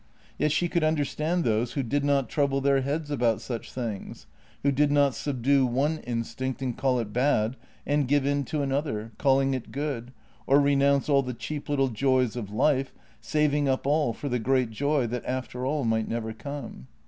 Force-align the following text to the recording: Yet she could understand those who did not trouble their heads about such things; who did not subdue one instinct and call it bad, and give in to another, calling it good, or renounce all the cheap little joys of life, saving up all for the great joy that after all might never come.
Yet 0.39 0.51
she 0.51 0.67
could 0.67 0.83
understand 0.83 1.43
those 1.43 1.73
who 1.73 1.83
did 1.83 2.03
not 2.03 2.27
trouble 2.27 2.59
their 2.59 2.81
heads 2.81 3.11
about 3.11 3.39
such 3.39 3.71
things; 3.71 4.25
who 4.63 4.71
did 4.71 4.91
not 4.91 5.13
subdue 5.13 5.63
one 5.67 5.99
instinct 5.99 6.59
and 6.63 6.75
call 6.75 6.97
it 6.97 7.13
bad, 7.13 7.55
and 7.85 8.07
give 8.07 8.25
in 8.25 8.43
to 8.45 8.63
another, 8.63 9.11
calling 9.19 9.53
it 9.53 9.71
good, 9.71 10.11
or 10.47 10.59
renounce 10.59 11.07
all 11.07 11.21
the 11.21 11.35
cheap 11.35 11.69
little 11.69 11.89
joys 11.89 12.35
of 12.35 12.49
life, 12.51 12.95
saving 13.19 13.69
up 13.69 13.85
all 13.85 14.11
for 14.11 14.27
the 14.27 14.39
great 14.39 14.71
joy 14.71 15.05
that 15.05 15.23
after 15.25 15.67
all 15.67 15.83
might 15.85 16.07
never 16.07 16.33
come. 16.33 16.87